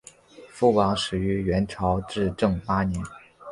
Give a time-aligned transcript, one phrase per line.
[0.49, 3.03] 副榜始于元朝至正八年。